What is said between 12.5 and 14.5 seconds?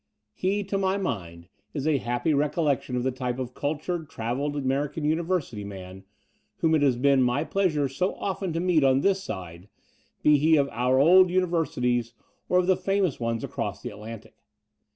of the famous ones across the Atlantic.